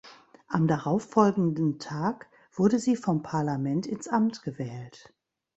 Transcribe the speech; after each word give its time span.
Am 0.47 0.65
darauffolgenden 0.67 1.77
Tag 1.77 2.27
wurde 2.53 2.79
sie 2.79 2.95
vom 2.95 3.21
Parlament 3.21 3.85
ins 3.85 4.07
Amt 4.07 4.41
gewählt. 4.41 5.13